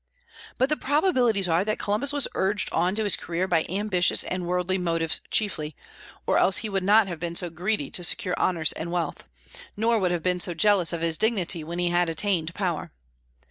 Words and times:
But 0.57 0.69
the 0.69 0.77
probabilities 0.77 1.47
are 1.47 1.63
that 1.63 1.77
Columbus 1.77 2.11
was 2.11 2.27
urged 2.33 2.69
on 2.71 2.95
to 2.95 3.03
his 3.03 3.15
career 3.15 3.47
by 3.47 3.67
ambitious 3.69 4.23
and 4.23 4.47
worldly 4.47 4.79
motives 4.79 5.21
chiefly, 5.29 5.75
or 6.25 6.39
else 6.39 6.57
he 6.65 6.69
would 6.69 6.81
not 6.81 7.05
have 7.07 7.19
been 7.19 7.35
so 7.35 7.51
greedy 7.51 7.91
to 7.91 8.03
secure 8.03 8.33
honors 8.35 8.71
and 8.71 8.91
wealth, 8.91 9.27
nor 9.77 9.99
would 9.99 10.09
have 10.09 10.23
been 10.23 10.39
so 10.39 10.55
jealous 10.55 10.91
of 10.91 11.01
his 11.01 11.19
dignity 11.19 11.63
when 11.63 11.77
he 11.77 11.89
had 11.91 12.09
attained 12.09 12.55
power. 12.55 12.91